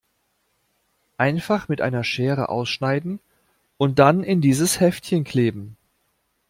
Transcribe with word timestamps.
Einfach 1.17 1.67
mit 1.69 1.79
einer 1.79 2.03
Schere 2.03 2.49
ausschneiden 2.49 3.19
und 3.77 3.99
dann 3.99 4.23
in 4.23 4.41
dieses 4.41 4.79
Heftchen 4.79 5.23
kleben. 5.25 5.77